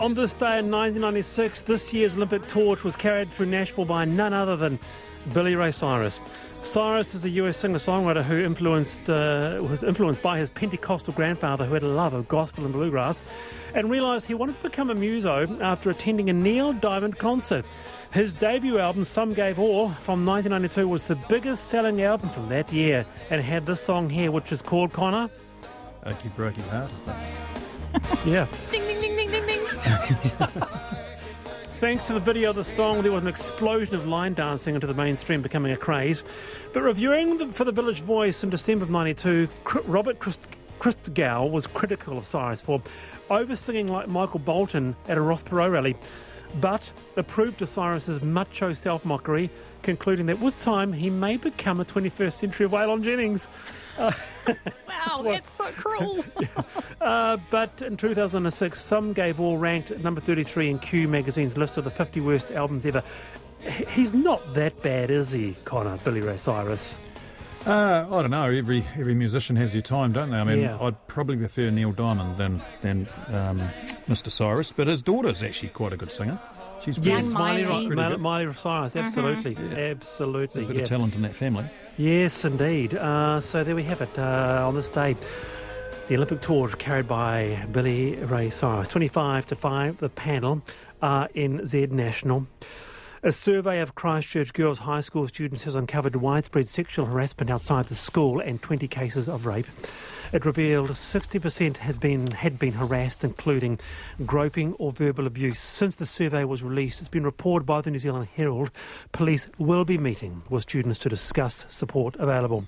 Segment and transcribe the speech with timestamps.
[0.00, 4.32] On this day in 1996, this year's Olympic torch was carried through Nashville by none
[4.32, 4.78] other than
[5.34, 6.20] Billy Ray Cyrus.
[6.62, 11.74] Cyrus is a US singer-songwriter who influenced uh, was influenced by his Pentecostal grandfather, who
[11.74, 13.24] had a love of gospel and bluegrass,
[13.74, 17.64] and realised he wanted to become a muso after attending a Neil Diamond concert.
[18.12, 23.04] His debut album, Some Gave All, from 1992, was the biggest-selling album from that year,
[23.30, 25.28] and had this song here, which is called Conor.
[26.06, 26.92] Achy Breaky Heart
[28.24, 28.46] Yeah.
[28.70, 28.87] Ding,
[31.78, 34.86] Thanks to the video of the song, there was an explosion of line dancing into
[34.86, 36.24] the mainstream, becoming a craze.
[36.72, 39.48] But reviewing the, for the Village Voice in December of '92,
[39.84, 40.48] Robert Christ-
[40.80, 42.82] Christgau was critical of Cyrus for
[43.30, 45.96] over singing like Michael Bolton at a Ross Perot rally,
[46.60, 49.50] but approved of Cyrus's macho self mockery,
[49.82, 53.48] concluding that with time he may become a 21st century Waylon Jennings.
[54.88, 56.24] Wow, that's so cruel.
[57.00, 61.84] Uh, but in 2006, Some Gave All ranked number 33 in Q magazine's list of
[61.84, 63.04] the 50 worst albums ever.
[63.90, 66.98] He's not that bad, is he, Conor, Billy Ray Cyrus?
[67.68, 68.44] Uh, I don't know.
[68.50, 70.38] Every every musician has their time, don't they?
[70.38, 70.78] I mean, Yeah.
[70.80, 73.60] I'd probably prefer Neil Diamond than than um,
[74.08, 74.30] Mr.
[74.30, 76.38] Cyrus, but his daughter's actually quite a good singer.
[76.80, 77.86] She's pretty, Young Miley, Miley.
[77.88, 78.16] Pretty Miley.
[78.18, 80.64] Miley Cyrus, absolutely, absolutely.
[80.64, 80.82] a bit yeah.
[80.82, 81.64] of talent in that family.
[81.96, 82.94] Yes, indeed.
[82.94, 85.16] Uh, so there we have it uh, on this day.
[86.06, 88.88] The Olympic torch carried by Billy Ray Cyrus.
[88.88, 90.62] 25 to 5, the panel,
[91.34, 92.46] in RNZ National.
[93.20, 97.96] A survey of Christchurch Girls High School students has uncovered widespread sexual harassment outside the
[97.96, 99.66] school and 20 cases of rape.
[100.32, 103.80] It revealed 60% has been had been harassed, including
[104.24, 105.58] groping or verbal abuse.
[105.58, 108.70] Since the survey was released, it's been reported by the New Zealand Herald.
[109.10, 112.66] Police will be meeting with students to discuss support available.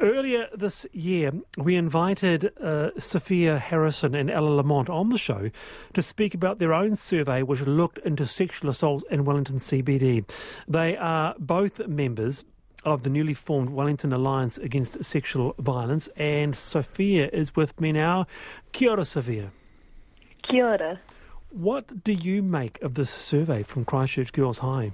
[0.00, 5.50] Earlier this year, we invited uh, Sophia Harrison and Ella Lamont on the show
[5.92, 10.26] to speak about their own survey, which looked into sexual assault in Wellington CBD.
[10.66, 12.46] They are both members
[12.82, 18.26] of the newly formed Wellington Alliance Against Sexual Violence, and Sophia is with me now.
[18.72, 19.50] Kia ora, Sophia.
[20.48, 21.00] Kia ora.
[21.50, 24.92] What do you make of this survey from Christchurch Girls High?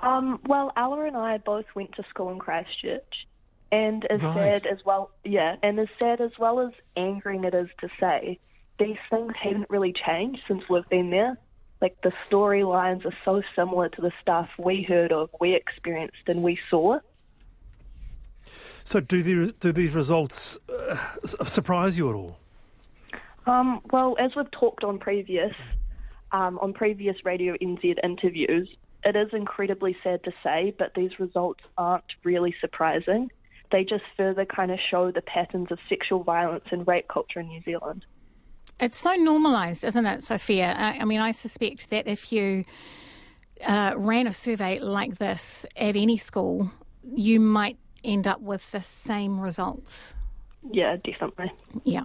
[0.00, 3.26] Um, well, Ella and I both went to school in Christchurch,
[3.74, 4.34] and as Right.
[4.62, 8.38] sad as well, yeah, and as sad as well as angering it is to say,
[8.78, 11.36] these things haven't really changed since we've been there.
[11.80, 16.44] Like the storylines are so similar to the stuff we heard of, we experienced, and
[16.44, 17.00] we saw.
[18.84, 22.38] So, do, the, do these results uh, surprise you at all?
[23.46, 25.54] Um, well, as we've talked on previous
[26.30, 28.68] um, on previous Radio NZ interviews,
[29.04, 33.30] it is incredibly sad to say, but these results aren't really surprising.
[33.70, 37.48] They just further kind of show the patterns of sexual violence and rape culture in
[37.48, 38.04] New Zealand.
[38.80, 40.74] It's so normalised, isn't it, Sophia?
[40.76, 42.64] I, I mean, I suspect that if you
[43.64, 46.70] uh, ran a survey like this at any school,
[47.14, 50.14] you might end up with the same results.
[50.70, 51.52] Yeah, definitely.
[51.84, 52.04] Yeah.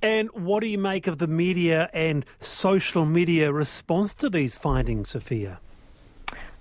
[0.00, 5.10] And what do you make of the media and social media response to these findings,
[5.10, 5.60] Sophia?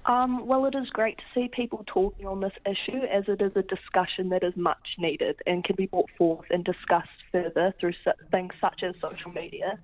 [0.10, 3.52] Um, well, it is great to see people talking on this issue as it is
[3.56, 7.94] a discussion that is much needed and can be brought forth and discussed further through
[8.32, 9.78] things such as social media.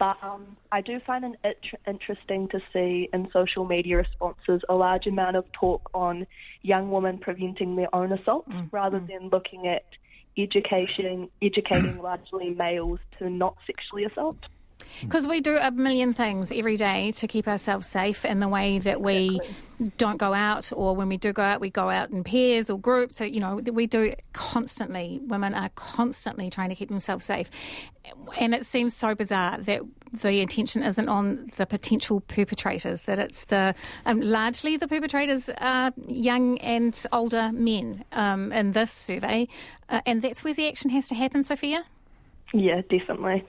[0.00, 5.06] But um, I do find it interesting to see in social media responses a large
[5.06, 6.26] amount of talk on
[6.62, 9.84] young women preventing their own assaults rather than looking at
[10.36, 14.38] education, educating largely males to not sexually assault.
[15.00, 18.78] Because we do a million things every day to keep ourselves safe in the way
[18.78, 19.40] that we
[19.96, 22.78] don't go out, or when we do go out, we go out in pairs or
[22.78, 23.16] groups.
[23.16, 27.50] So, you know, we do constantly, women are constantly trying to keep themselves safe.
[28.38, 29.82] And it seems so bizarre that
[30.12, 35.92] the attention isn't on the potential perpetrators, that it's the um, largely the perpetrators are
[36.06, 39.48] young and older men um, in this survey.
[39.88, 41.84] Uh, and that's where the action has to happen, Sophia.
[42.52, 43.44] Yeah, definitely.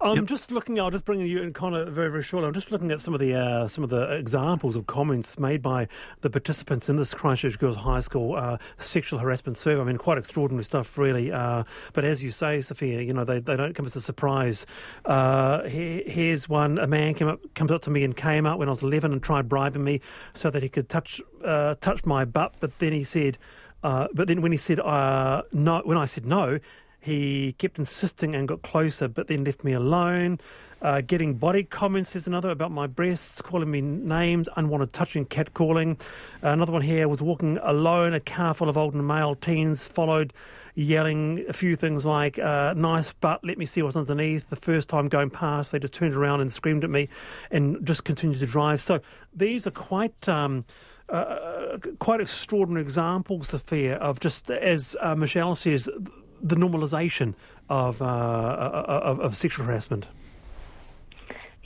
[0.00, 0.78] I'm just looking.
[0.78, 2.46] I'll just bring you in, Conor, very, very shortly.
[2.46, 5.62] I'm just looking at some of the uh, some of the examples of comments made
[5.62, 5.88] by
[6.20, 9.80] the participants in this Christchurch Girls High School uh, sexual harassment survey.
[9.80, 11.32] I mean, quite extraordinary stuff, really.
[11.32, 14.66] Uh, but as you say, Sophia, you know, they, they don't come as a surprise.
[15.04, 18.58] Uh, here, here's one: a man came up, comes up to me and came out
[18.58, 20.00] when I was 11 and tried bribing me
[20.34, 22.54] so that he could touch uh, touch my butt.
[22.60, 23.38] But then he said,
[23.82, 26.60] uh, but then when he said uh, no, when I said no
[27.00, 30.38] He kept insisting and got closer, but then left me alone.
[30.82, 35.98] Uh, getting body comments, there's another about my breasts, calling me names, unwanted touching, catcalling.
[36.44, 39.88] Uh, another one here was walking alone, a car full of old and male teens,
[39.88, 40.32] followed
[40.74, 44.50] yelling a few things like, uh, nice butt, let me see what's underneath.
[44.50, 47.08] The first time going past, they just turned around and screamed at me
[47.50, 48.80] and just continued to drive.
[48.80, 49.00] So
[49.34, 50.28] these are quite.
[50.28, 50.64] Um,
[51.08, 55.88] uh, quite extraordinary examples, Sophia, of just as uh, Michele says,
[56.42, 57.34] the normalisation
[57.68, 60.06] of, uh, of, of sexual harassment.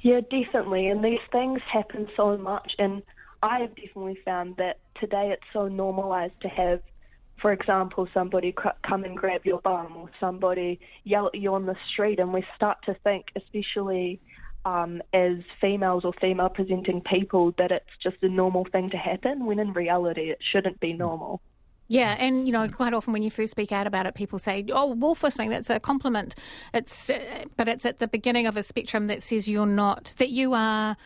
[0.02, 0.88] Yeah, definitely.
[0.88, 2.72] And these things happen so much.
[2.78, 3.02] And
[3.42, 6.80] I have definitely found that today it's so normalised to have,
[7.40, 8.54] for example, somebody
[8.86, 12.18] come and grab your bum or somebody yell at you on the street.
[12.18, 14.20] And we start to think, especially
[14.64, 19.44] um, as females or female presenting people, that it's just a normal thing to happen
[19.44, 21.42] when in reality it shouldn't be normal.
[21.90, 24.64] Yeah, and you know, quite often when you first speak out about it, people say,
[24.70, 26.36] "Oh, wolf whistling, that's a compliment."
[26.72, 30.30] It's, uh, but it's at the beginning of a spectrum that says you're not that
[30.30, 30.96] you are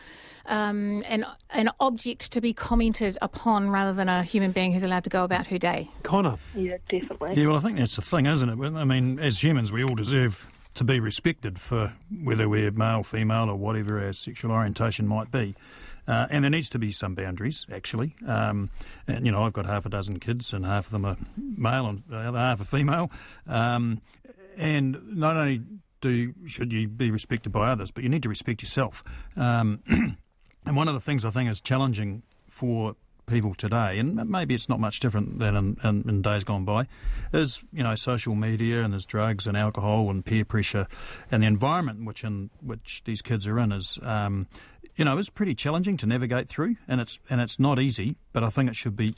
[0.45, 5.05] um, an an object to be commented upon rather than a human being who's allowed
[5.05, 5.89] to go about her day.
[6.03, 7.33] Conor, yeah, definitely.
[7.33, 8.75] Yeah, well, I think that's the thing, isn't it?
[8.75, 11.93] I mean, as humans, we all deserve to be respected for
[12.23, 15.55] whether we're male, female, or whatever our sexual orientation might be.
[16.07, 18.15] Uh, and there needs to be some boundaries, actually.
[18.27, 18.69] Um,
[19.07, 21.87] and, you know, I've got half a dozen kids, and half of them are male
[21.87, 23.11] and the other half are female.
[23.47, 24.01] Um,
[24.57, 25.61] and not only
[26.01, 29.03] do should you be respected by others, but you need to respect yourself.
[29.35, 29.81] Um,
[30.65, 34.69] and one of the things I think is challenging for people today, and maybe it's
[34.69, 36.87] not much different than in, in, in, days gone by,
[37.33, 40.87] is you know social media and there's drugs and alcohol and peer pressure,
[41.31, 44.47] and the environment which in which these kids are in is um,
[44.95, 48.15] you know, is pretty challenging to navigate through, and it's and it's not easy.
[48.33, 49.15] But I think it should be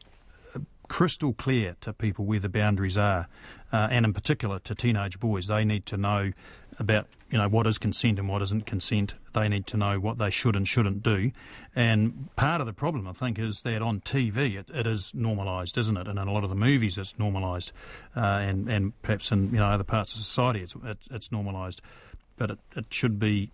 [0.55, 3.27] uh, crystal clear to people where the boundaries are,
[3.71, 5.47] uh, and in particular to teenage boys.
[5.47, 6.31] They need to know
[6.79, 9.13] about you know what is consent and what isn't consent.
[9.33, 11.31] They need to know what they should and shouldn't do.
[11.75, 15.77] And part of the problem, I think, is that on TV it, it is normalised,
[15.77, 16.07] isn't it?
[16.07, 17.71] And in a lot of the movies, it's normalised,
[18.15, 21.81] uh, and and perhaps in you know other parts of society, it's it, it's normalised.
[22.35, 23.51] But it, it should be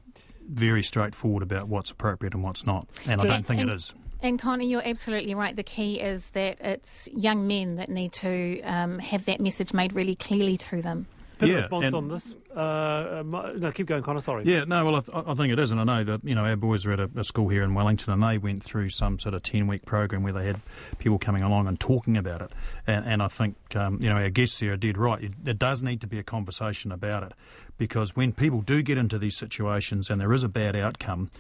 [0.49, 3.93] very straightforward about what's appropriate and what's not, and I don't think and, it is.
[4.21, 5.53] And Connie, you're absolutely right.
[5.53, 9.91] The key is that it's young men that need to um, have that message made
[9.93, 11.07] really clearly to them.
[11.39, 12.35] The yeah, response on this?
[12.55, 14.21] Uh, no, keep going, Conor.
[14.21, 14.43] Sorry.
[14.45, 14.85] Yeah, no.
[14.85, 16.85] Well, I, th- I, think it is, and I know that you know our boys
[16.85, 19.41] are at a, a, school here in Wellington, and they went through some sort of
[19.41, 20.61] ten-week program where they had
[20.99, 22.51] people coming along and talking about it.
[22.85, 25.23] And, and I think um, you know our guests here did right.
[25.23, 27.33] It, it does need to be a conversation about it,
[27.77, 31.31] because when people do get into these situations and there is a bad outcome,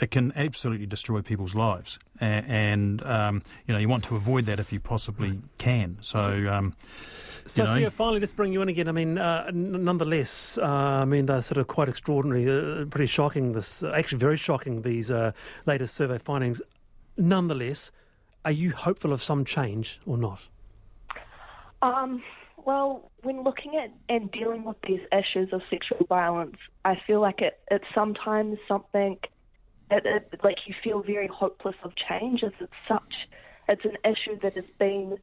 [0.00, 4.46] it can absolutely destroy people's lives, and, and um, you know you want to avoid
[4.46, 5.98] that if you possibly can.
[6.00, 6.48] So.
[6.50, 6.74] Um,
[7.46, 8.88] so, you know, finally, let's bring you in again.
[8.88, 13.06] I mean, uh, n- nonetheless, uh, I mean, they're sort of quite extraordinary, uh, pretty
[13.06, 13.52] shocking.
[13.52, 14.82] This uh, actually very shocking.
[14.82, 15.32] These uh,
[15.64, 16.60] latest survey findings.
[17.16, 17.92] Nonetheless,
[18.44, 20.40] are you hopeful of some change or not?
[21.82, 22.22] Um,
[22.64, 27.40] well, when looking at and dealing with these issues of sexual violence, I feel like
[27.40, 29.18] it, it's sometimes something
[29.90, 33.14] that it, like you feel very hopeless of change, as it's such.
[33.68, 35.18] It's an issue that has been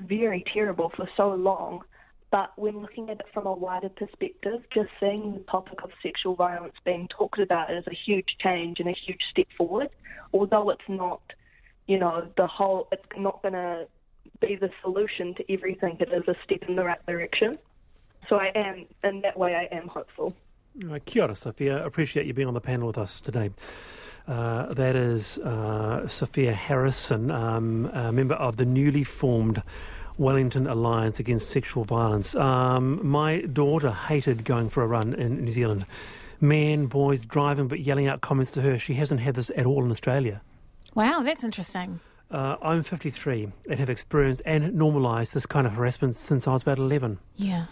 [0.00, 1.82] very terrible for so long.
[2.30, 6.34] But when looking at it from a wider perspective, just seeing the topic of sexual
[6.34, 9.88] violence being talked about is a huge change and a huge step forward.
[10.32, 11.22] Although it's not,
[11.86, 13.86] you know, the whole, it's not going to
[14.40, 15.96] be the solution to everything.
[16.00, 17.56] It is a step in the right direction.
[18.28, 20.34] So I am, in that way, I am hopeful.
[21.04, 21.86] Kia ora, Sophia.
[21.86, 23.50] Appreciate you being on the panel with us today.
[24.26, 29.62] Uh, that is uh, Sophia Harrison, um, a member of the newly formed
[30.16, 32.34] Wellington Alliance Against Sexual Violence.
[32.34, 35.84] Um, my daughter hated going for a run in New Zealand.
[36.40, 38.78] Men, boys driving but yelling out comments to her.
[38.78, 40.40] She hasn't had this at all in Australia.
[40.94, 42.00] Wow, that's interesting.
[42.30, 46.62] Uh, I'm 53 and have experienced and normalised this kind of harassment since I was
[46.62, 47.18] about 11.
[47.36, 47.66] Yeah.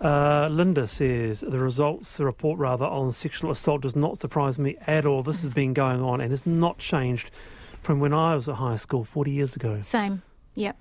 [0.00, 4.76] Uh, Linda says the results, the report rather, on sexual assault does not surprise me
[4.86, 5.22] at all.
[5.22, 7.30] This has been going on and has not changed
[7.82, 9.80] from when I was at high school 40 years ago.
[9.82, 10.22] Same.
[10.54, 10.76] Yep.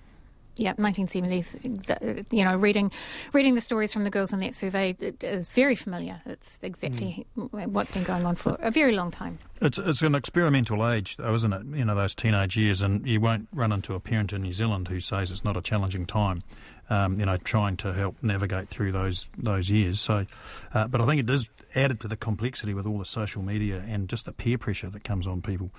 [0.55, 2.25] Yeah, 1970s.
[2.33, 2.91] You know, reading
[3.33, 6.21] reading the stories from the girls in that survey is very familiar.
[6.25, 7.67] It's exactly mm.
[7.67, 9.39] what's been going on for a very long time.
[9.61, 11.65] It's it's an experimental age, though, isn't it?
[11.77, 14.89] You know, those teenage years, and you won't run into a parent in New Zealand
[14.89, 16.43] who says it's not a challenging time.
[16.89, 19.99] Um, you know, trying to help navigate through those those years.
[19.99, 20.25] So,
[20.73, 23.83] uh, but I think it is added to the complexity with all the social media
[23.87, 25.71] and just the peer pressure that comes on people.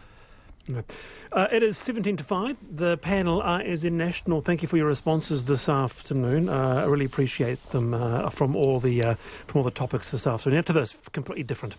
[1.32, 2.56] Uh, it is 17 to 5.
[2.76, 4.40] The panel uh, is in National.
[4.40, 6.48] Thank you for your responses this afternoon.
[6.48, 9.14] Uh, I really appreciate them uh, from all the uh,
[9.46, 10.56] from all the topics this afternoon.
[10.56, 11.74] Now to this, completely different.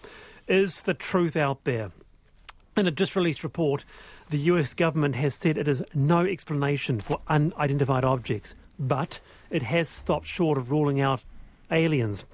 [0.47, 1.91] Is the truth out there?
[2.77, 3.83] In a just released report,
[4.29, 9.19] the US government has said it has no explanation for unidentified objects, but
[9.49, 11.21] it has stopped short of ruling out
[11.69, 12.25] aliens.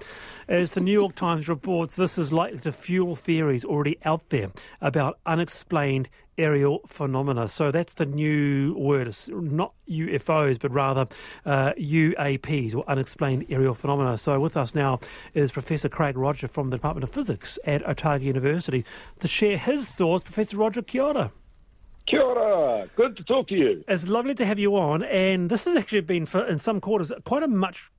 [0.46, 4.48] As the New York Times reports, this is likely to fuel theories already out there
[4.80, 6.08] about unexplained
[6.38, 7.48] aerial phenomena.
[7.48, 9.08] So that's the new word.
[9.08, 11.06] It's not UFOs, but rather
[11.44, 14.16] uh, UAPs, or unexplained aerial phenomena.
[14.16, 15.00] So with us now
[15.34, 18.84] is Professor Craig Rodger from the Department of Physics at Otago University
[19.18, 20.24] to share his thoughts.
[20.24, 21.32] Professor Rodger, kia ora.
[22.08, 22.88] Kia ora.
[22.96, 23.84] Good to talk to you.
[23.86, 27.12] It's lovely to have you on, and this has actually been, for, in some quarters,
[27.24, 27.90] quite a much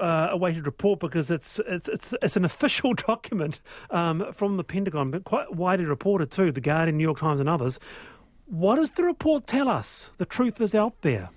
[0.00, 3.60] uh, awaited report because it's it's it's, it's an official document
[3.90, 7.48] um, from the Pentagon, but quite widely reported too, the Guardian, New York Times, and
[7.48, 7.78] others.
[8.46, 10.12] What does the report tell us?
[10.16, 11.28] The truth is out there.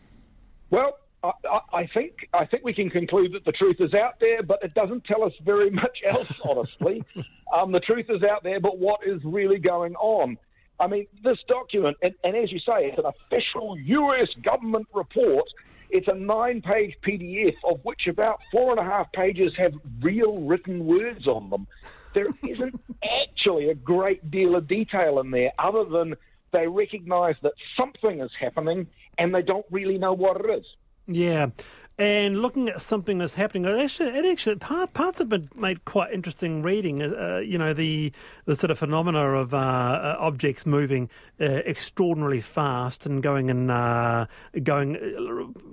[0.70, 1.32] Well, I,
[1.74, 4.74] I, think I think we can conclude that the truth is out there, but it
[4.74, 7.04] doesn't tell us very much else, honestly.
[7.54, 10.38] um, the truth is out there, but what is really going on?
[10.82, 15.46] I mean, this document, and, and, as you say, it's an official US government report.
[15.92, 20.42] It's a nine page PDF, of which about four and a half pages have real
[20.42, 21.68] written words on them.
[22.16, 22.82] There isn't
[23.24, 26.16] actually a great deal of detail in there, other than
[26.52, 28.88] they recognize that something is happening
[29.20, 30.66] and they don't really know what it is.
[31.08, 31.48] Yeah
[32.02, 33.66] and looking at something that's happening.
[33.66, 37.00] It actually, it actually part, parts have been made quite interesting reading.
[37.04, 38.12] Uh, you know, the
[38.46, 43.70] the sort of phenomena of uh, uh objects moving uh, extraordinarily fast and going in
[43.70, 44.26] uh,
[44.64, 44.96] going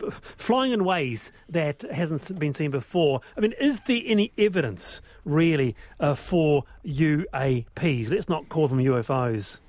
[0.07, 3.23] uh, flying in ways that hasn't been seen before.
[3.35, 5.75] I mean, is there any evidence really
[6.15, 8.11] for UAPs?
[8.11, 9.61] Let's not call them UFOs.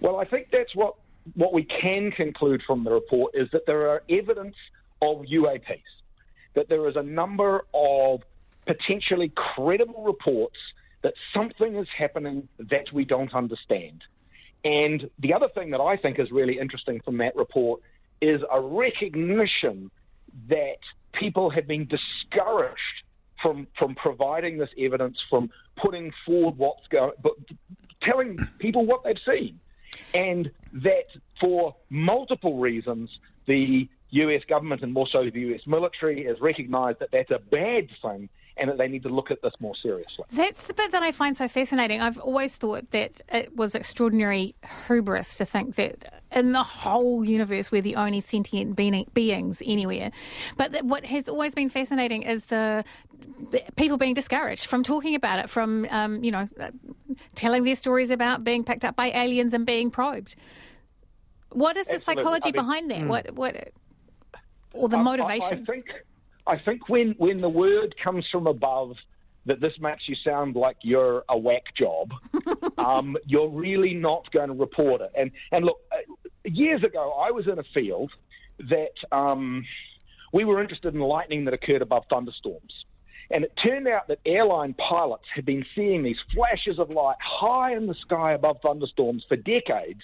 [0.00, 0.96] Well, I think that's what
[1.34, 4.56] what we can conclude from the report is that there are evidence
[5.02, 5.82] of UAPs,
[6.54, 8.22] that there is a number of
[8.66, 10.56] potentially credible reports
[11.02, 14.04] that something is happening that we don't understand.
[14.64, 17.82] And the other thing that I think is really interesting from that report
[18.20, 19.90] is a recognition
[20.48, 20.78] that
[21.12, 22.78] people have been discouraged
[23.42, 27.32] from from providing this evidence, from putting forward what's going, but
[28.02, 29.58] telling people what they've seen,
[30.14, 31.06] and that
[31.40, 33.10] for multiple reasons,
[33.46, 37.88] the US government and more so the US military has recognised that that's a bad
[38.00, 38.28] thing
[38.58, 40.24] and that they need to look at this more seriously.
[40.30, 42.02] That's the bit that I find so fascinating.
[42.02, 44.54] I've always thought that it was extraordinary
[44.86, 50.10] hubris to think that in the whole universe we're the only sentient beings anywhere.
[50.58, 52.84] But what has always been fascinating is the
[53.76, 56.46] people being discouraged from talking about it, from um, you know
[57.34, 60.36] telling their stories about being picked up by aliens and being probed.
[61.50, 62.22] What is the Absolutely.
[62.22, 63.00] psychology I mean, behind that?
[63.00, 63.08] Mm.
[63.08, 63.72] What what
[64.74, 65.58] or the motivation?
[65.58, 65.86] I, I, think
[66.46, 68.96] I think when when the word comes from above
[69.46, 72.12] that this makes you sound like you're a whack job,
[72.78, 75.12] um, you're really not going to report it.
[75.16, 75.96] And and look, uh,
[76.44, 78.10] years ago I was in a field
[78.58, 79.64] that um,
[80.32, 82.72] we were interested in lightning that occurred above thunderstorms.
[83.30, 87.74] And it turned out that airline pilots had been seeing these flashes of light high
[87.74, 90.02] in the sky above thunderstorms for decades,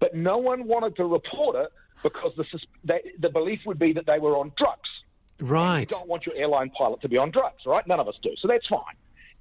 [0.00, 2.44] but no one wanted to report it because the,
[2.84, 4.88] they, the belief would be that they were on drugs.
[5.40, 5.80] Right.
[5.80, 7.86] you don't want your airline pilot to be on drugs, right?
[7.86, 8.30] None of us do.
[8.40, 8.80] So that's fine.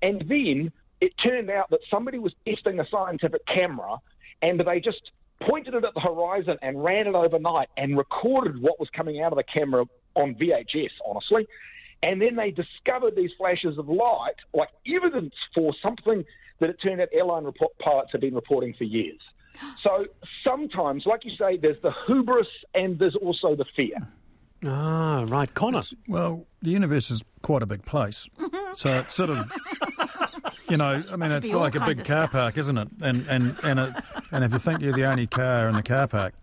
[0.02, 0.72] And then
[1.02, 3.98] it turned out that somebody was testing a scientific camera
[4.42, 5.12] and they just
[5.42, 9.32] pointed it at the horizon and ran it overnight and recorded what was coming out
[9.32, 9.86] of the camera
[10.16, 11.48] on VHS, honestly.
[12.04, 16.24] And then they discovered these flashes of light, like evidence for something
[16.60, 19.20] that it turned out airline report, pilots had been reporting for years.
[19.84, 20.06] So
[20.44, 23.98] sometimes, like you say, there's the hubris and there's also the fear.
[24.66, 25.54] Ah, right.
[25.54, 25.82] Conor.
[26.08, 28.28] Well, the universe is quite a big place.
[28.74, 29.52] So it's sort of,
[30.70, 32.32] you know, I mean, it's like a big car stuff.
[32.32, 32.88] park, isn't it?
[33.02, 33.96] And, and, and, it,
[34.32, 36.34] and if you think you're the only car in the car park,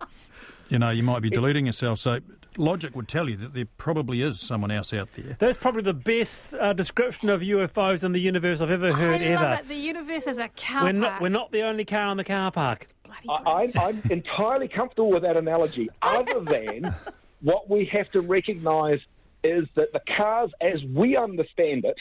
[0.69, 1.99] you know, you might be deluding yourself.
[1.99, 2.21] So
[2.57, 5.37] logic would tell you that there probably is someone else out there.
[5.39, 9.25] That's probably the best uh, description of UFOs in the universe I've ever heard I
[9.25, 9.61] ever.
[9.61, 9.69] It.
[9.69, 10.95] The universe is a car we're park.
[10.95, 12.87] Not, we're not the only car in the car park.
[13.29, 16.95] I, I'm entirely comfortable with that analogy, other than
[17.43, 19.01] what we have to recognise
[19.43, 21.97] is that the cars, as we understand it,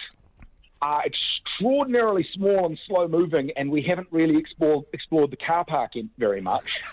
[0.82, 5.92] are extraordinarily small and slow moving, and we haven't really explored, explored the car park
[6.18, 6.82] very much.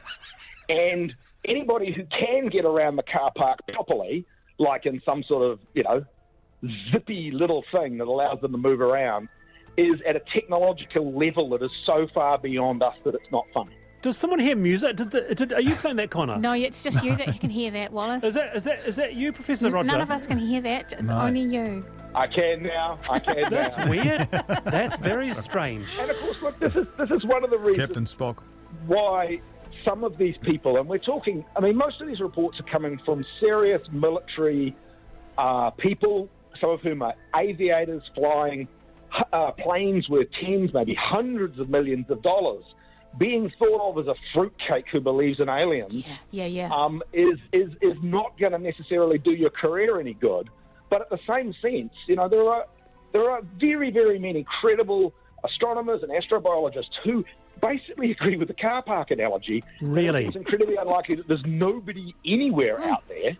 [0.68, 1.12] And
[1.44, 4.24] anybody who can get around the car park properly,
[4.58, 6.04] like in some sort of, you know,
[6.92, 9.28] zippy little thing that allows them to move around,
[9.76, 13.74] is at a technological level that is so far beyond us that it's not funny.
[14.02, 14.96] Does someone hear music?
[14.96, 16.38] Did the, did, are you playing that, Conor?
[16.38, 18.24] No, it's just you that can hear that, Wallace.
[18.24, 19.88] Is that is that is that you, Professor Rodger?
[19.88, 20.94] None of us can hear that.
[20.94, 21.20] It's No.
[21.20, 21.84] only you.
[22.14, 22.98] I can now.
[23.10, 23.90] I can That's now.
[23.90, 24.28] weird.
[24.64, 25.86] That's very strange.
[25.98, 28.38] And of course, look, this is this is one of the reasons Captain Spock.
[28.86, 29.40] why
[29.84, 32.98] some of these people, and we're talking, I mean, most of these reports are coming
[33.04, 34.76] from serious military
[35.38, 36.28] uh, people,
[36.60, 38.68] some of whom are aviators flying
[39.32, 42.64] uh, planes worth tens, maybe hundreds of millions of dollars,
[43.18, 45.92] being thought of as a fruitcake who believes in aliens.
[45.92, 46.70] Yeah, yeah, yeah.
[46.72, 50.48] um, is is is not going to necessarily do your career any good.
[50.90, 52.66] But at the same sense, you know, there are
[53.12, 55.12] there are very very many credible
[55.44, 57.24] astronomers and astrobiologists who
[57.60, 59.62] basically agree with the car park analogy.
[59.80, 60.26] Really?
[60.26, 63.36] it's incredibly unlikely that there's nobody anywhere out there.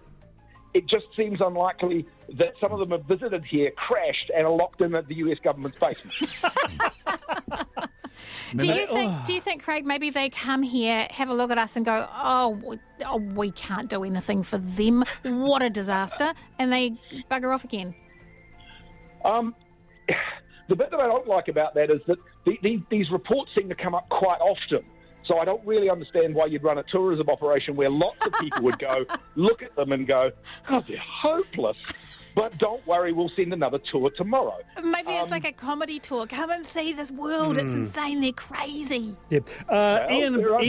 [0.73, 2.07] It just seems unlikely
[2.39, 5.39] that some of them have visited here, crashed, and are locked in at the US
[5.43, 6.15] government's basement.
[8.57, 9.25] do you think?
[9.25, 9.85] Do you think, Craig?
[9.85, 13.51] Maybe they come here, have a look at us, and go, "Oh, we, oh, we
[13.51, 15.05] can't do anything for them.
[15.23, 16.97] What a disaster!" And they
[17.31, 17.95] bugger off again.
[19.25, 19.55] Um,
[20.69, 23.69] the bit that I don't like about that is that the, the, these reports seem
[23.69, 24.85] to come up quite often.
[25.27, 28.63] So I don't really understand why you'd run a tourism operation where lots of people
[28.63, 29.05] would go,
[29.37, 30.31] look at them and go,
[30.69, 31.77] oh, they're hopeless.
[32.35, 34.59] But don't worry, we'll send another tour tomorrow.
[34.83, 36.27] Maybe it's Um, like a comedy tour.
[36.27, 37.59] Come and see this world.
[37.59, 37.81] It's Hmm.
[37.83, 38.21] insane.
[38.21, 39.17] They're crazy.
[39.31, 39.49] Yep.
[39.63, 40.63] Uh, Well, Iain, there are-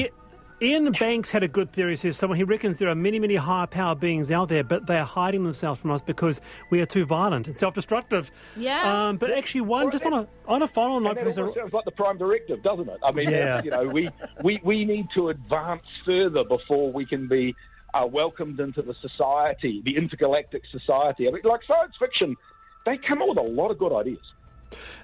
[0.62, 1.96] Iain, Iain Banks had a good theory.
[1.96, 4.98] Says someone he reckons there are many, many higher power beings out there, but they
[4.98, 6.39] are hiding themselves from us because
[6.70, 8.32] we are too violent and self-destructive.
[8.56, 9.08] Yeah.
[9.08, 11.51] Um, but actually, one Well, just on a on a follow-on note, that Professor.
[11.56, 13.00] sounds like the prime directive, doesn't it?
[13.03, 13.62] I mean, Yeah.
[13.63, 14.10] you know, we,
[14.44, 17.56] we, we need to advance further before we can be
[17.94, 21.27] uh, welcomed into the society, the intergalactic society.
[21.27, 22.38] I mean, like science fiction,
[22.86, 24.20] they come up with a lot of good ideas.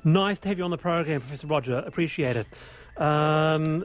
[0.04, 1.84] Nice to have you on the program, Professor Rodger.
[1.86, 2.48] Appreciate it.
[3.02, 3.84] Um,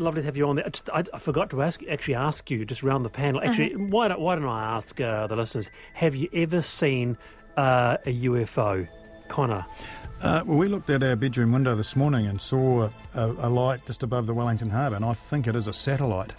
[0.00, 0.66] lovely to have you on there.
[0.66, 3.40] I, just, I, I forgot to ask, actually ask you just around the panel.
[3.42, 5.70] Actually, why don't why don't I ask uh, the listeners?
[5.94, 7.16] Have you ever seen
[7.56, 8.88] uh, a UFO,
[9.28, 9.66] Conor?
[10.20, 13.86] Uh, well, we looked out our bedroom window this morning and saw a, a light
[13.86, 16.32] just above the Wellington Harbour, and I think it is a satellite,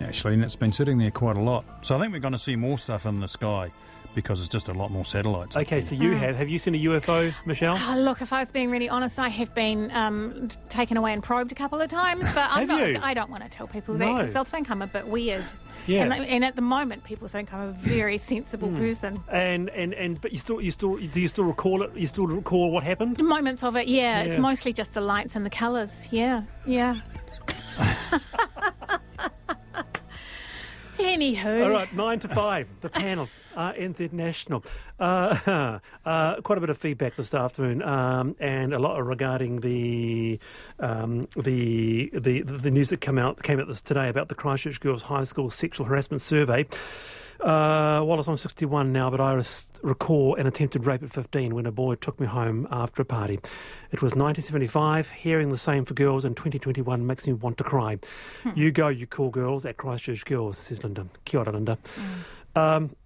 [0.00, 1.64] actually, and it's been sitting there quite a lot.
[1.84, 3.72] So I think we're going to see more stuff in the sky
[4.14, 5.56] because it's just a lot more satellites.
[5.56, 6.36] Okay, so you have.
[6.36, 7.76] Have you seen a UFO, Michele?
[7.78, 11.22] Oh, look, if I was being really honest, I have been um, taken away and
[11.22, 12.98] probed a couple of times, but I'm Have not, you?
[13.02, 14.14] I don't want to tell people that No.
[14.14, 15.44] because they'll think I'm a bit weird.
[15.86, 16.04] Yeah.
[16.04, 18.78] And, and at the moment, people think I'm a very sensible Hmm.
[18.78, 19.20] person.
[19.30, 21.94] And and and but you still you still do you still recall it?
[21.94, 23.16] You still recall what happened?
[23.18, 24.30] The Moments of it, yeah, Yeah.
[24.30, 26.08] It's mostly just the lights and the colours.
[26.10, 27.00] Yeah, yeah.
[30.98, 31.64] Anywho.
[31.64, 32.68] All right, nine to five.
[32.80, 33.28] The panel.
[33.54, 34.64] Uh, NZ National.
[34.98, 40.38] Uh, uh, quite a bit of feedback this afternoon, um, and a lot regarding the,
[40.78, 44.80] um, the the the news that came out came out this today about the Christchurch
[44.80, 46.66] Girls High School sexual harassment survey.
[47.40, 51.66] Uh, Wallace, I'm 61 now, but I res- recall an attempted rape at 15 when
[51.66, 53.34] a boy took me home after a party.
[53.34, 55.10] It was 1975.
[55.10, 57.98] Hearing the same for girls in 2021 makes me want to cry.
[58.54, 61.06] You go, you cool girls at Christchurch Girls, says Linda.
[61.24, 61.76] Kia ora, Linda.
[62.56, 62.96] Um,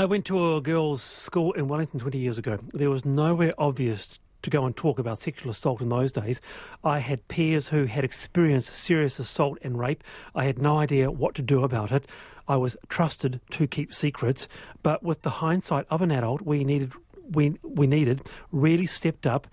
[0.00, 2.58] I went to a girls' school in Wellington 20 years ago.
[2.72, 6.40] There was nowhere obvious to go and talk about sexual assault in those days.
[6.82, 10.02] I had peers who had experienced serious assault and rape.
[10.34, 12.06] I had no idea what to do about it.
[12.48, 14.48] I was trusted to keep secrets,
[14.82, 16.94] but with the hindsight of an adult, we needed
[17.30, 19.48] we we needed really stepped up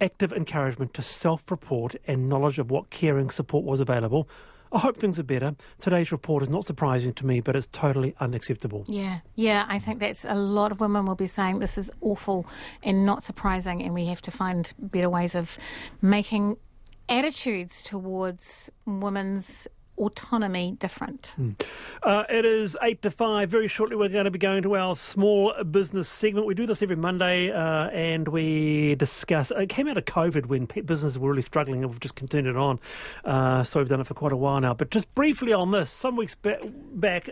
[0.00, 4.28] active encouragement to self-report and knowledge of what caring support was available.
[4.72, 5.56] I hope things are better.
[5.80, 8.84] Today's report is not surprising to me, but it's totally unacceptable.
[8.86, 12.46] Yeah, yeah, I think that's a lot of women will be saying this is awful
[12.82, 15.58] and not surprising, and we have to find better ways of
[16.00, 16.56] making
[17.08, 19.66] attitudes towards women's
[20.00, 21.34] autonomy different.
[22.02, 23.48] Uh, it is 8 to 5.
[23.48, 26.46] Very shortly, we're going to be going to our small business segment.
[26.46, 29.50] We do this every Monday uh, and we discuss.
[29.50, 32.80] It came out of COVID when businesses were really struggling and we've just continued on.
[33.24, 34.74] Uh, so we've done it for quite a while now.
[34.74, 36.60] But just briefly on this, some weeks ba-
[36.92, 37.28] back,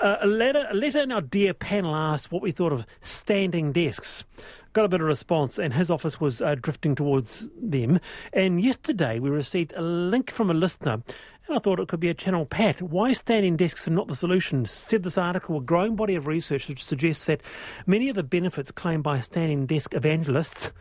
[0.00, 3.72] uh, a, letter, a letter in our Dear panel asked what we thought of standing
[3.72, 4.24] desks
[4.72, 7.98] got a bit of response, and his office was uh, drifting towards them.
[8.32, 11.02] And yesterday we received a link from a listener,
[11.48, 12.82] and I thought it could be a channel pat.
[12.82, 14.66] Why standing desks are not the solution?
[14.66, 17.42] Said this article, a growing body of research suggests that
[17.86, 20.72] many of the benefits claimed by standing desk evangelists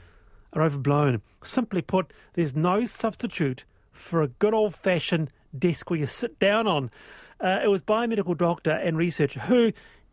[0.53, 1.21] are overblown.
[1.43, 6.67] Simply put, there's no substitute for a good old fashioned desk where you sit down
[6.67, 6.91] on.
[7.39, 9.71] Uh, it was biomedical doctor and researcher who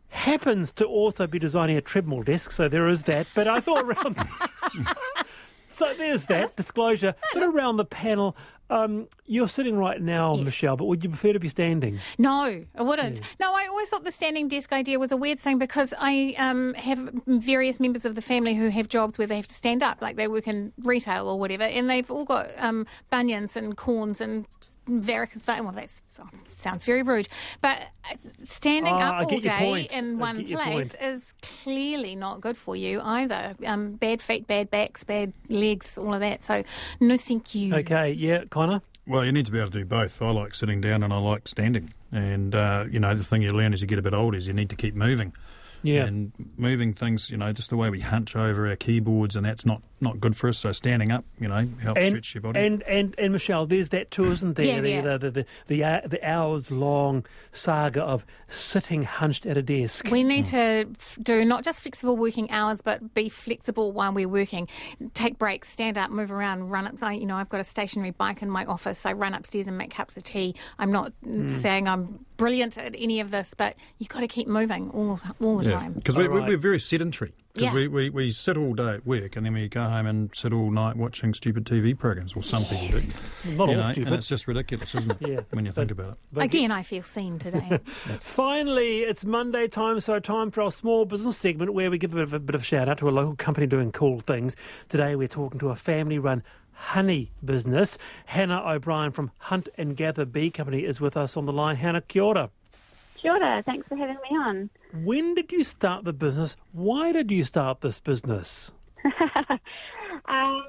[0.09, 3.27] happens to also be designing a treadmill desk, so there is that.
[3.35, 4.15] But I thought around.
[5.71, 7.15] so there's that disclosure.
[7.33, 8.35] But around the panel,
[8.69, 10.45] Um, you're sitting right now, Yes.
[10.45, 11.99] Michele, but would you prefer to be standing?
[12.17, 13.21] No, I wouldn't.
[13.39, 16.73] No, I always thought the standing desk idea was a weird thing because I um,
[16.73, 20.01] have various members of the family who have jobs where they have to stand up,
[20.01, 24.19] like they work in retail or whatever, and they've all got um, bunions and corns
[24.19, 24.45] and
[24.87, 25.61] varicose veins.
[25.63, 25.89] Well, that
[26.57, 27.27] sounds very rude,
[27.61, 30.95] but uh, standing Ah, up all day in one place point.
[31.01, 33.55] is clearly not good for you either.
[33.65, 36.41] Um, bad feet, bad backs, bad legs, all of that.
[36.43, 36.63] So,
[36.99, 37.73] no, thank you.
[37.75, 38.81] Okay, yeah, Conor?
[39.07, 40.21] Well, you need to be able to do both.
[40.21, 41.93] I like sitting down and I like standing.
[42.11, 44.47] And, uh, you know, the thing you learn as you get a bit older is
[44.47, 45.33] you need to keep moving.
[45.83, 46.05] Yeah.
[46.05, 49.63] And moving things, you know, just the way we hunch over our keyboards, and that's
[49.67, 50.57] not, not good for us.
[50.57, 52.59] So standing up, you know, helps and, stretch your body.
[52.59, 54.65] And, and and Michele, there's that too, isn't there?
[54.65, 55.01] Yeah, the, yeah.
[55.01, 60.09] The, the, the, the, uh, the hours long saga of sitting hunched at a desk.
[60.11, 60.87] We need to
[61.21, 64.67] do not just flexible working hours, but be flexible while we're working.
[65.13, 66.95] Take breaks, stand up, move around, run up.
[67.01, 69.05] I, you know, I've got a stationary bike in my office.
[69.05, 70.55] I run upstairs and make cups of tea.
[70.79, 74.47] I'm not mm, saying I'm brilliant at any of this, but you've got to keep
[74.47, 75.93] moving all all the Yeah, time.
[75.93, 76.43] because we, All right.
[76.43, 77.33] we, we're very sedentary.
[77.55, 77.73] Because Yeah.
[77.73, 80.51] we, we, we sit all day at work and then we go home and sit
[80.51, 82.35] all night watching stupid TV programs.
[82.35, 83.55] Well, some people do.
[83.55, 84.07] Not all know, stupid.
[84.07, 85.17] And it's just ridiculous, isn't it?
[85.27, 86.17] Yeah, When you but- think about it.
[86.33, 87.79] But Again, I feel seen today.
[88.19, 92.15] Finally, it's Monday time, so time for our small business segment where we give a
[92.17, 94.55] bit of a bit of shout out to a local company doing cool things.
[94.89, 97.97] Today, we're talking to a family run honey business.
[98.25, 101.77] Hannah O'Brien from Hunt and Gather Bee Company is with us on the line.
[101.77, 102.49] Hannah, kia ora.
[103.25, 104.69] Kia ora, thanks for having me on.
[105.03, 106.55] When did you start the business?
[106.73, 108.71] Why did you start this business?
[109.05, 109.09] um,
[110.27, 110.61] I,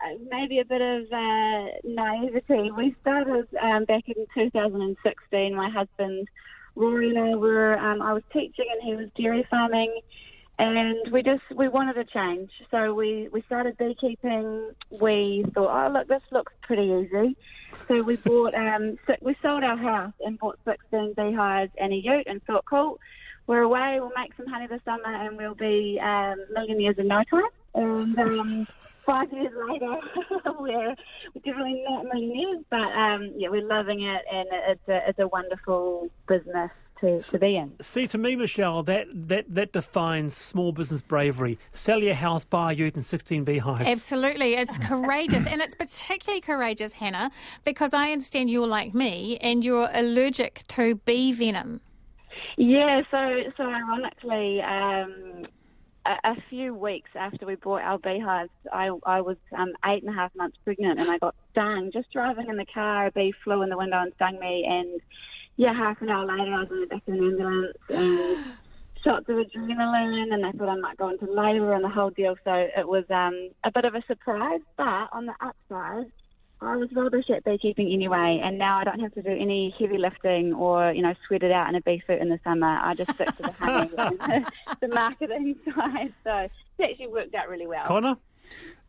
[0.00, 2.70] I- maybe a bit of uh, naivety.
[2.70, 5.54] We started um, back in 2016.
[5.54, 6.28] My husband
[6.76, 7.76] Rory and I were.
[7.76, 9.98] Um, I was teaching and he was dairy farming,
[10.58, 12.50] and we just we wanted a change.
[12.70, 14.70] So we we started beekeeping.
[14.90, 17.36] We thought, oh look, this looks pretty easy.
[17.88, 18.54] So we bought.
[18.54, 22.98] Um, we sold our house and bought 16 beehives and a ute, and thought, cool.
[23.46, 23.98] We're away.
[24.00, 27.42] We'll make some honey this summer, and we'll be um, millionaires in no time.
[27.74, 28.68] And um,
[29.04, 29.98] five years later,
[30.58, 30.96] we're,
[31.32, 35.28] we're definitely not millionaires, but um, yeah, we're loving it, and it's a, it's a
[35.28, 37.72] wonderful business to, to be in.
[37.80, 41.58] See, to me, Michele, that, that, that defines small business bravery.
[41.72, 43.88] Sell your house, buy a ute and 16 beehives.
[43.88, 44.54] Absolutely.
[44.54, 45.46] It's courageous.
[45.46, 47.30] And it's particularly courageous, Hannah,
[47.64, 51.80] because I understand you're like me and you're allergic to bee venom.
[52.56, 55.46] Yeah, so so ironically, um,
[56.06, 60.10] a, a few weeks after we bought our beehives, I I was um, eight and
[60.10, 63.06] a half months pregnant, and I got stung just driving in the car.
[63.06, 65.00] A bee flew in the window and stung me, and
[65.56, 68.44] yeah, half an hour later, I was in the back of an ambulance and
[69.02, 72.36] shots of adrenaline, and they thought I might go into labour and the whole deal.
[72.44, 76.12] So it was um, a bit of a surprise, but on the upside.
[76.58, 79.98] I was rubbish at beekeeping anyway, and now I don't have to do any heavy
[79.98, 82.66] lifting or, you know, sweat it out in a bee suit in the summer.
[82.66, 86.14] I just stick to the honey and the, the marketing side.
[86.24, 86.50] So it
[86.82, 87.84] actually worked out really well.
[87.84, 88.16] Conor?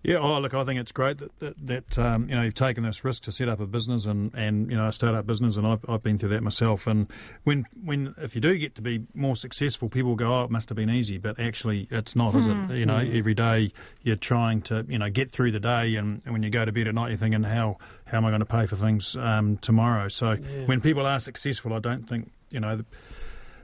[0.07, 2.85] Yeah, oh, look, I think it's great that, that, that um, you know, you've taken
[2.85, 5.67] this risk to set up a business and, and you know, a start-up business, and
[5.67, 6.87] I've, I've been through that myself.
[6.87, 7.11] And
[7.43, 10.69] when, when if you do get to be more successful, people go, oh, it must
[10.69, 12.55] have been easy, but actually it's not, is it?
[12.69, 16.31] You know, every day you're trying to, you know, get through the day, and, and
[16.31, 18.45] when you go to bed at night, you're thinking, how, how am I going to
[18.45, 20.07] pay for things um, tomorrow?
[20.07, 20.35] So
[20.67, 22.85] when people are successful, I don't think, you know, the,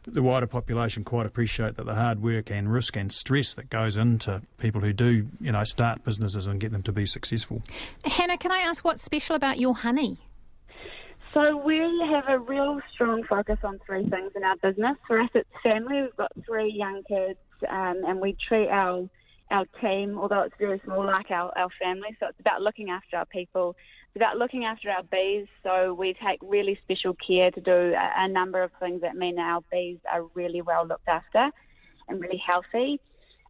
[0.05, 3.97] the wider population quite appreciate that the hard work and risk and stress that goes
[3.97, 7.61] into people who do, you know, start businesses and get them to be successful.
[8.05, 10.17] Hannah, can I ask what's special about your honey?
[11.33, 11.79] So we
[12.11, 14.97] have a real strong focus on three things in our business.
[15.07, 16.03] For us, it's family.
[16.03, 19.09] We've got three young kids, um, and we treat our
[19.51, 22.15] our team, although it's very small, like our, our family.
[22.19, 23.75] So it's about looking after our people.
[24.13, 25.47] It's about looking after our bees.
[25.63, 29.39] So we take really special care to do a, a number of things that mean
[29.39, 31.49] our bees are really well looked after
[32.07, 32.99] and really healthy.